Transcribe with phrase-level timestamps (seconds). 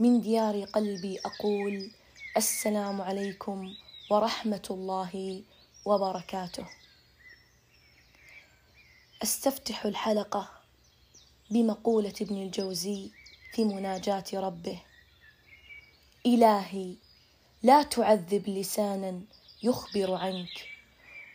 [0.00, 1.90] من ديار قلبي أقول
[2.36, 3.74] السلام عليكم
[4.10, 5.42] ورحمة الله
[5.84, 6.66] وبركاته.
[9.22, 10.50] أستفتح الحلقة
[11.50, 13.10] بمقولة ابن الجوزي
[13.52, 14.82] في مناجاة ربه.
[16.26, 16.94] إلهي
[17.62, 19.20] لا تعذب لسانا
[19.62, 20.68] يخبر عنك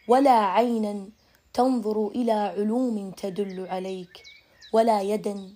[0.07, 1.09] ولا عينا
[1.54, 4.23] تنظر إلى علوم تدل عليك
[4.73, 5.54] ولا يدا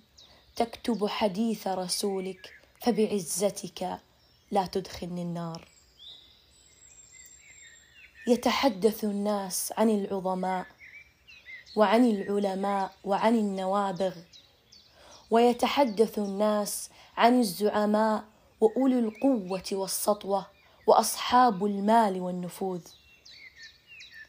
[0.56, 3.98] تكتب حديث رسولك فبعزتك
[4.50, 5.68] لا تدخلني النار.
[8.26, 10.66] يتحدث الناس عن العظماء
[11.76, 14.16] وعن العلماء وعن النوابغ
[15.30, 18.24] ويتحدث الناس عن الزعماء
[18.60, 20.46] وأولي القوة والسطوة
[20.86, 22.80] وأصحاب المال والنفوذ.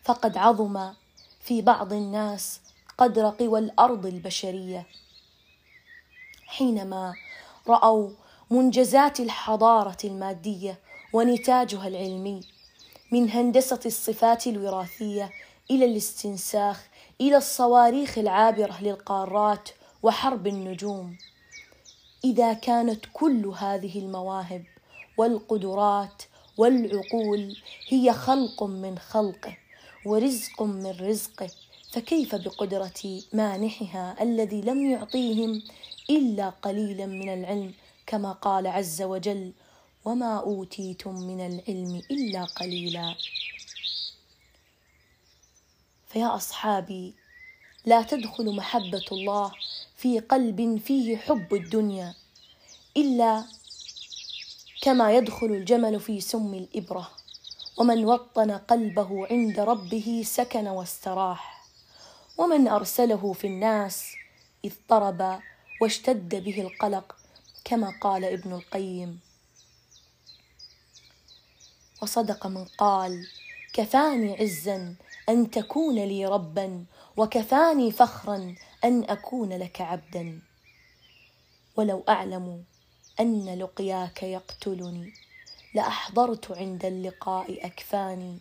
[0.03, 0.93] فقد عظم
[1.39, 2.61] في بعض الناس
[2.97, 4.87] قدر قوى الأرض البشرية.
[6.47, 7.13] حينما
[7.67, 8.09] رأوا
[8.51, 10.79] منجزات الحضارة المادية
[11.13, 12.41] ونتاجها العلمي
[13.11, 15.31] من هندسة الصفات الوراثية
[15.71, 16.87] إلى الاستنساخ
[17.21, 19.69] إلى الصواريخ العابرة للقارات
[20.03, 21.17] وحرب النجوم.
[22.23, 24.63] إذا كانت كل هذه المواهب
[25.17, 26.23] والقدرات
[26.57, 27.57] والعقول
[27.87, 29.57] هي خلق من خلقه
[30.05, 31.49] ورزق من رزقه
[31.91, 35.61] فكيف بقدرة مانحها الذي لم يعطيهم
[36.09, 37.73] إلا قليلا من العلم
[38.09, 39.53] كما قال عز وجل
[40.05, 43.15] وما أوتيتم من العلم إلا قليلا.
[46.07, 47.15] فيا أصحابي
[47.85, 49.51] لا تدخل محبة الله
[49.97, 52.15] في قلب فيه حب الدنيا
[52.97, 53.43] إلا
[54.81, 57.11] كما يدخل الجمل في سم الإبرة
[57.77, 61.65] ومن وطن قلبه عند ربه سكن واستراح
[62.37, 64.15] ومن أرسله في الناس
[64.65, 65.39] اضطرب
[65.81, 67.18] واشتد به القلق
[67.69, 69.19] كما قال ابن القيم.
[72.01, 73.27] وصدق من قال
[73.73, 74.95] كفاني عزا
[75.29, 76.85] أن تكون لي ربا
[77.17, 80.41] وكفاني فخرا أن أكون لك عبدا.
[81.75, 82.63] ولو أعلم
[83.19, 85.13] أن لقياك يقتلني
[85.75, 88.39] لأحضرت عند اللقاء أكفاني.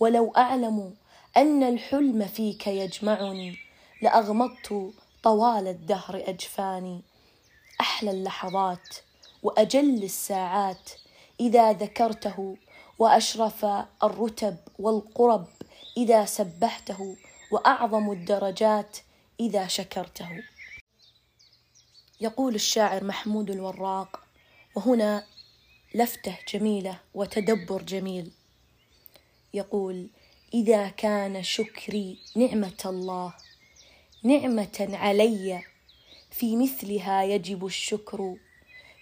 [0.00, 0.94] ولو أعلم
[1.36, 3.56] أن الحلم فيك يجمعني
[4.02, 7.07] لأغمضت طوال الدهر أجفاني.
[7.80, 8.96] أحلى اللحظات
[9.42, 10.90] وأجل الساعات
[11.40, 12.56] إذا ذكرته
[12.98, 13.64] وأشرف
[14.02, 15.46] الرتب والقرب
[15.96, 17.16] إذا سبحته
[17.50, 18.98] وأعظم الدرجات
[19.40, 20.42] إذا شكرته.
[22.20, 24.20] يقول الشاعر محمود الوراق
[24.74, 25.26] وهنا
[25.94, 28.30] لفته جميلة وتدبر جميل.
[29.54, 30.08] يقول
[30.54, 33.34] إذا كان شكري نعمة الله
[34.22, 35.62] نعمة علي
[36.30, 38.36] في مثلها يجب الشكر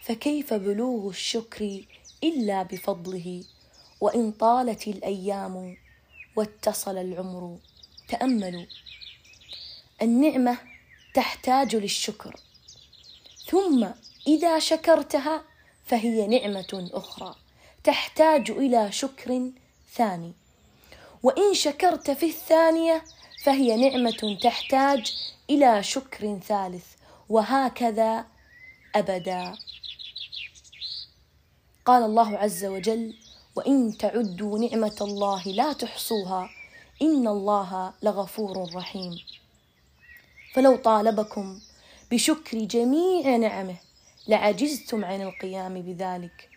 [0.03, 1.85] فكيف بلوغ الشكر
[2.25, 3.45] إلا بفضله؟
[4.01, 5.77] وإن طالت الأيام
[6.37, 7.59] واتصل العمر
[8.09, 8.67] تأملوا.
[10.03, 10.59] النعمة
[11.15, 12.41] تحتاج للشكر
[13.47, 13.87] ثم
[14.27, 15.45] إذا شكرتها
[15.85, 17.35] فهي نعمة أخرى
[17.85, 19.51] تحتاج إلى شكر
[19.95, 20.33] ثاني.
[21.23, 23.05] وإن شكرت في الثانية
[23.43, 25.15] فهي نعمة تحتاج
[25.51, 26.96] إلى شكر ثالث.
[27.29, 28.27] وهكذا
[28.95, 29.55] أبدا.
[31.85, 33.15] قال الله عز وجل
[33.57, 36.51] وإن تعدوا نعمة الله لا تحصوها
[37.03, 39.19] إن الله لغفور رحيم.
[40.55, 41.61] فلو طالبكم
[42.11, 43.77] بشكر جميع نعمه
[44.29, 46.49] لعجزتم عن القيام بذلك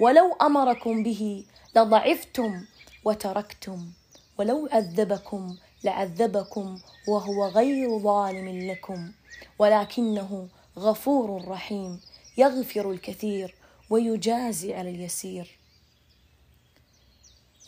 [0.00, 1.44] ولو أمركم به
[1.76, 2.64] لضعفتم
[3.04, 3.90] وتركتم
[4.38, 6.78] ولو عذبكم لعذبكم
[7.08, 9.12] وهو غير ظالم لكم.
[9.58, 10.48] ولكنه
[10.78, 12.00] غفور رحيم
[12.36, 13.54] يغفر الكثير
[13.90, 15.58] ويجازي على اليسير.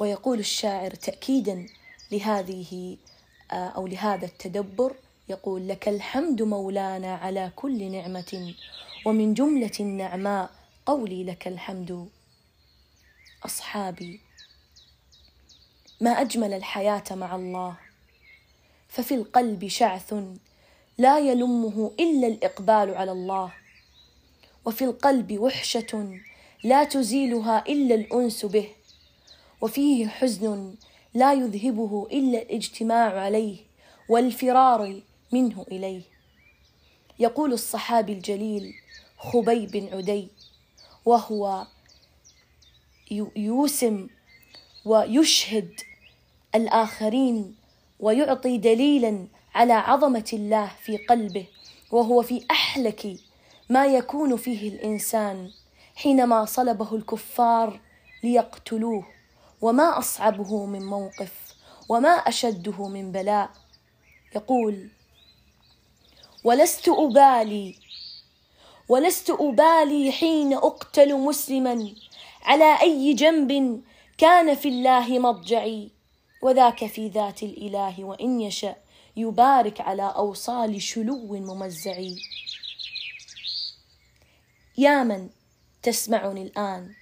[0.01, 1.67] ويقول الشاعر تاكيدا
[2.13, 2.97] لهذه
[3.51, 4.97] أو لهذا التدبر
[5.29, 8.55] يقول لك الحمد مولانا على كل نعمة
[9.07, 10.51] ومن جملة النعماء
[10.87, 12.09] قولي لك الحمد.
[13.45, 14.21] أصحابي
[16.01, 17.77] ما أجمل الحياة مع الله
[18.89, 20.15] ففي القلب شعث
[20.99, 23.53] لا يلمه إلا الإقبال على الله.
[24.65, 26.21] وفي القلب وحشة
[26.65, 28.69] لا تزيلها إلا الأنس به.
[29.61, 30.75] وفيه حزن
[31.15, 33.57] لا يذهبه إلا الاجتماع عليه
[34.09, 35.01] والفرار
[35.33, 36.03] منه إليه.
[37.19, 38.75] يقول الصحابي الجليل
[39.19, 40.29] خبيب بن عدي
[41.05, 41.67] وهو
[43.37, 44.09] يوسم
[44.85, 45.81] ويشهد
[46.55, 47.57] الآخرين
[48.01, 49.27] ويعطي دليلا
[49.59, 51.47] على عظمة الله في قلبه
[51.91, 53.17] وهو في أحلك
[53.69, 55.51] ما يكون فيه الإنسان
[55.97, 57.81] حينما صلبه الكفار
[58.25, 59.07] ليقتلوه
[59.61, 61.33] وما أصعبه من موقف
[61.89, 63.51] وما أشده من بلاء.
[64.37, 64.89] يقول
[66.45, 67.77] ولست أبالي
[68.89, 71.93] ولست أبالي حين أقتل مسلما
[72.43, 73.83] على أي جنب
[74.19, 75.91] كان في الله مضجعي
[76.43, 78.88] وذاك في ذات الإله وإن يشا
[79.19, 82.17] يبارك على أوصال شلو ممزعي.
[84.79, 85.29] يا من
[85.83, 86.95] تسمعني الآن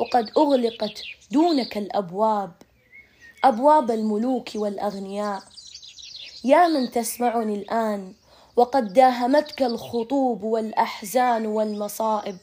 [0.00, 2.52] وقد أغلقت دونك الأبواب
[3.44, 5.42] أبواب الملوك والأغنياء.
[6.44, 8.14] يا من تسمعني الآن
[8.56, 12.36] وقد داهمتك الخطوب والأحزان والمصائب.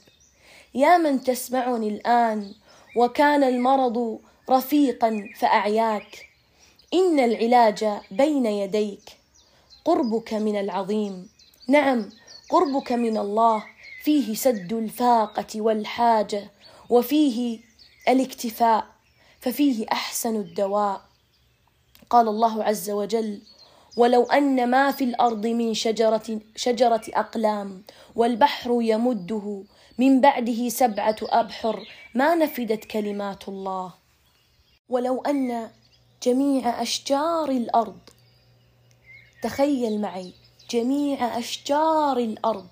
[0.76, 2.54] يا من تسمعني الآن
[2.96, 4.20] وكان المرض
[4.50, 6.31] رفيقا فأعياك.
[6.94, 9.18] إن العلاج بين يديك.
[9.86, 11.30] قربك من العظيم.
[11.68, 12.10] نعم
[12.50, 13.64] قربك من الله.
[14.04, 16.52] فيه سد الفاقة والحاجة
[16.90, 17.60] وفيه
[18.10, 18.86] الاكتفاء
[19.40, 21.02] ففيه أحسن الدواء.
[22.10, 23.42] قال الله عز وجل
[23.98, 27.84] ولو أن ما في الأرض من شجرة شجرة أقلام
[28.16, 29.64] والبحر يمده
[29.98, 33.94] من بعده سبعة أبحر ما نفدت كلمات الله
[34.90, 35.70] ولو أن
[36.24, 38.00] جميع أشجار الأرض.
[39.44, 40.34] تخيل معي
[40.70, 42.68] جميع أشجار الأرض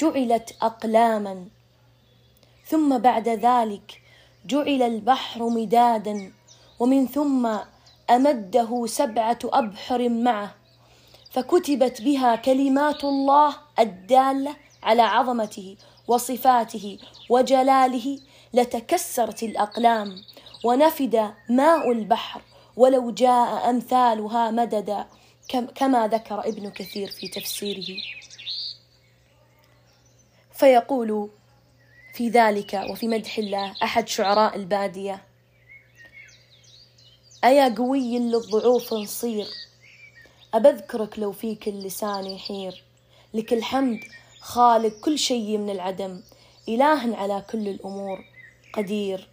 [0.00, 1.46] جعلت أقلاما.
[2.66, 4.02] ثم بعد ذلك
[4.46, 6.32] جعل البحر مدادا
[6.78, 7.56] ومن ثم
[8.10, 10.54] أمده سبعة أبحر معه.
[11.30, 15.76] فكتبت بها كلمات الله الدالة على عظمته
[16.08, 16.98] وصفاته
[17.30, 18.18] وجلاله
[18.54, 20.16] لتكسرت الأقلام
[20.64, 22.42] ونفد ماء البحر.
[22.76, 25.06] ولو جاء أمثالها مددا
[25.74, 28.02] كما ذكر ابن كثير في تفسيره.
[30.54, 31.30] فيقول
[32.14, 35.22] في ذلك وفي مدح الله أحد شعراء البادية
[37.44, 39.46] أيا قوي للضعوف نصير
[40.54, 42.84] أبذكرك لو فيك اللسان يحير.
[43.34, 44.00] لك الحمد
[44.40, 46.22] خالق كل شيء من العدم
[46.68, 48.24] إله على كل الأمور
[48.74, 49.28] قدير.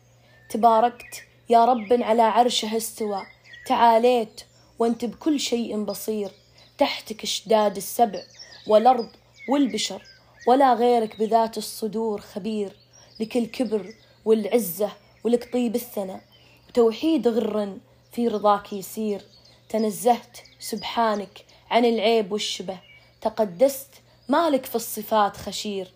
[0.49, 3.25] تباركت يا رب على عرشه استوى.
[3.65, 4.41] تعاليت
[4.79, 6.31] وانت بكل شيء بصير.
[6.77, 8.23] تحتك اشداد السبع
[8.67, 9.09] والأرض
[9.49, 10.03] والبشر
[10.47, 12.75] ولا غيرك بذات الصدور خبير.
[13.19, 13.93] لك الكبر
[14.25, 14.91] والعزة
[15.23, 16.21] ولك طيب الثناء.
[16.69, 17.77] وتوحيد غر
[18.11, 19.21] في رضاك يسير.
[19.69, 22.77] تنزهت سبحانك عن العيب والشبه.
[23.21, 23.89] تقدست
[24.29, 25.91] مالك في الصفات خشير.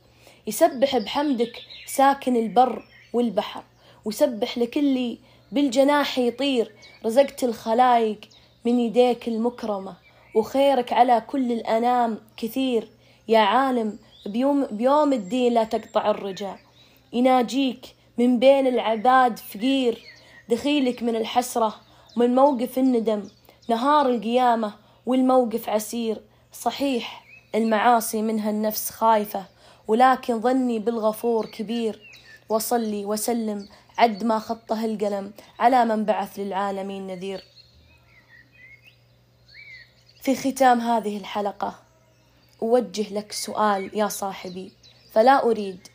[0.47, 3.63] يسبح بحمدك ساكن البر والبحر.
[4.05, 5.17] وسبح لكل
[5.51, 6.71] بالجناح يطير
[7.05, 8.19] رزقت الخلايق
[8.65, 9.93] من يديك المكرمة
[10.35, 12.87] وخيرك على كل الأنام كثير.
[13.27, 16.59] يا عالم بيوم, بيوم الدين لا تقطع الرجاء.
[17.13, 17.85] يناجيك
[18.17, 20.03] من بين العباد فقير.
[20.49, 21.75] دخيلك من الحسرة
[22.17, 23.27] ومن موقف الندم.
[23.69, 24.73] نهار القيامة
[25.05, 26.21] والموقف عسير.
[26.53, 29.45] صحيح المعاصي منها النفس خايفة
[29.87, 32.01] ولكن ظني بالغفور كبير.
[32.49, 33.67] وصلي وسلم
[33.97, 37.43] عد ما خطه القلم على من بعث للعالمين نذير.
[40.21, 41.79] في ختام هذه الحلقة
[42.61, 44.73] أوجه لك سؤال يا صاحبي.
[45.11, 45.87] فلا أريد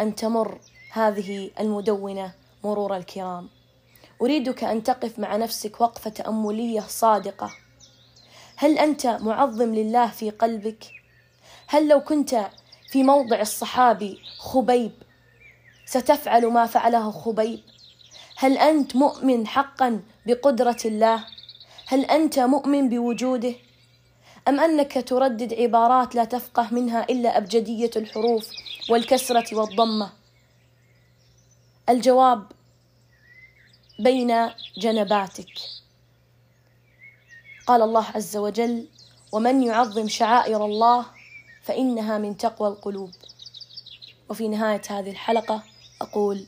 [0.00, 0.58] أن تمر
[0.92, 2.32] هذه المدونة
[2.64, 3.48] مرور الكرام.
[4.22, 7.50] أريدك أن تقف مع نفسك وقفة تأملية صادقة.
[8.56, 10.84] هل أنت معظم لله في قلبك؟
[11.66, 12.50] هل لو كنت
[12.90, 14.92] في موضع الصحابي خبيب
[15.90, 17.60] ستفعل ما فعله خبيب؟
[18.36, 21.24] هل أنت مؤمن حقا بقدرة الله؟
[21.86, 23.54] هل أنت مؤمن بوجوده؟
[24.48, 28.50] أم أنك تردد عبارات لا تفقه منها إلا أبجدية الحروف
[28.90, 30.10] والكسرة والضمة
[31.88, 32.52] الجواب
[33.98, 35.52] بين جنباتك
[37.66, 38.86] قال الله عز وجل
[39.32, 41.06] ومن يعظم شعائر الله
[41.62, 43.10] فإنها من تقوى القلوب
[44.28, 45.69] وفي نهاية هذه الحلقة
[46.00, 46.44] أقول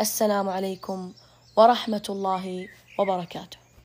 [0.00, 1.12] السلام عليكم
[1.56, 2.68] ورحمة الله
[2.98, 3.61] وبركاته.